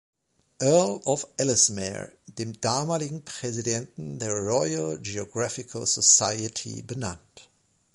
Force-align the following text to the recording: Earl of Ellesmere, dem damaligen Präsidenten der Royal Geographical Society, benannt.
Earl 0.59 0.99
of 1.05 1.27
Ellesmere, 1.37 2.11
dem 2.25 2.59
damaligen 2.59 3.23
Präsidenten 3.23 4.17
der 4.17 4.31
Royal 4.31 4.97
Geographical 4.99 5.85
Society, 5.85 6.81
benannt. 6.81 7.51